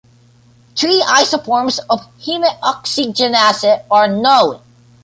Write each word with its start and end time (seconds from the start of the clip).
Three 0.75 0.99
isoforms 1.01 1.79
of 1.87 2.07
heme 2.21 2.49
oxygenase 2.63 3.83
are 3.91 4.07
known. 4.07 4.59